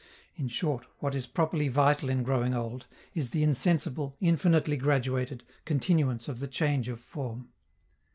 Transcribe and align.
In 0.35 0.47
short, 0.47 0.87
what 0.97 1.13
is 1.13 1.27
properly 1.27 1.67
vital 1.67 2.09
in 2.09 2.23
growing 2.23 2.55
old 2.55 2.87
is 3.13 3.29
the 3.29 3.43
insensible, 3.43 4.17
infinitely 4.19 4.75
graduated, 4.77 5.43
continuance 5.63 6.27
of 6.27 6.39
the 6.39 6.47
change 6.47 6.89
of 6.89 6.99
form. 6.99 7.49